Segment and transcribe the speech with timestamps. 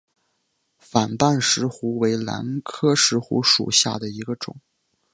[0.79, 4.57] 反瓣石斛为兰科石斛属下的一个种。